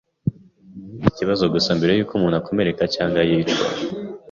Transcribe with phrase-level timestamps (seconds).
[0.99, 3.67] Ni ikibazo gusa mbere yuko umuntu akomereka cyangwa yicwa.